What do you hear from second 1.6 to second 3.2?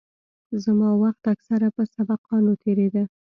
په سبقانو تېرېده.